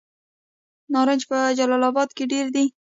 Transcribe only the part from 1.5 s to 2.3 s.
جلال اباد کې